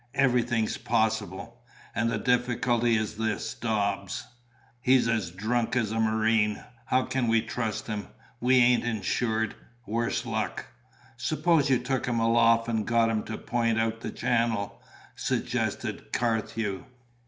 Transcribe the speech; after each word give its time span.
Everything's 0.15 0.77
possible! 0.79 1.61
And 1.93 2.09
the 2.09 2.17
difficulty 2.17 2.95
is 2.95 3.17
this 3.17 3.53
Dobbs. 3.53 4.25
He's 4.81 5.07
as 5.07 5.29
drunk 5.29 5.75
as 5.75 5.91
a 5.91 5.99
marine. 5.99 6.63
How 6.87 7.03
can 7.03 7.27
we 7.27 7.43
trust 7.43 7.85
him? 7.85 8.07
We 8.39 8.55
ain't 8.55 8.83
insured 8.83 9.53
worse 9.85 10.25
luck!" 10.25 10.65
"Suppose 11.17 11.69
you 11.69 11.77
took 11.77 12.07
him 12.07 12.19
aloft 12.19 12.67
and 12.67 12.83
got 12.83 13.09
him 13.09 13.21
to 13.25 13.37
point 13.37 13.79
out 13.79 14.01
the 14.01 14.09
channel?" 14.09 14.81
suggested 15.15 16.11
Carthew. 16.11 16.83